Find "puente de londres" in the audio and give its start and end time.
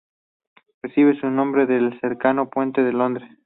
2.49-3.29